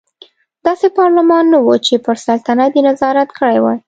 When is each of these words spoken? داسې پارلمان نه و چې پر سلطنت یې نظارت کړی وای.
داسې 0.65 0.87
پارلمان 0.99 1.43
نه 1.53 1.59
و 1.65 1.69
چې 1.85 1.93
پر 2.05 2.15
سلطنت 2.25 2.71
یې 2.77 2.83
نظارت 2.89 3.29
کړی 3.39 3.57
وای. 3.61 3.77